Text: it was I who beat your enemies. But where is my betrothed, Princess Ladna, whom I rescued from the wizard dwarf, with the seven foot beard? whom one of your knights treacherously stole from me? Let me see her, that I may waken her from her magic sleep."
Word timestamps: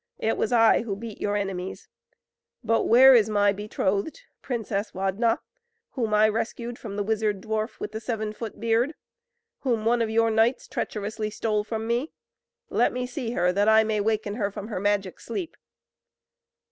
it 0.17 0.35
was 0.35 0.51
I 0.51 0.81
who 0.81 0.95
beat 0.95 1.21
your 1.21 1.35
enemies. 1.37 1.87
But 2.63 2.85
where 2.85 3.13
is 3.13 3.29
my 3.29 3.53
betrothed, 3.53 4.21
Princess 4.41 4.95
Ladna, 4.95 5.39
whom 5.91 6.11
I 6.11 6.27
rescued 6.27 6.79
from 6.79 6.95
the 6.95 7.03
wizard 7.03 7.39
dwarf, 7.39 7.79
with 7.79 7.91
the 7.91 7.99
seven 7.99 8.33
foot 8.33 8.59
beard? 8.59 8.95
whom 9.59 9.85
one 9.85 10.01
of 10.01 10.09
your 10.09 10.31
knights 10.31 10.67
treacherously 10.67 11.29
stole 11.29 11.63
from 11.63 11.85
me? 11.85 12.11
Let 12.71 12.91
me 12.93 13.05
see 13.05 13.33
her, 13.33 13.53
that 13.53 13.69
I 13.69 13.83
may 13.83 14.01
waken 14.01 14.37
her 14.37 14.49
from 14.49 14.69
her 14.69 14.79
magic 14.79 15.19
sleep." 15.19 15.55